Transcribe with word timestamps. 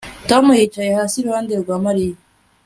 Tom 0.29 0.45
yicaye 0.59 0.91
hasi 0.99 1.15
iruhande 1.19 1.53
rwa 1.61 1.75
Mariya 1.85 2.15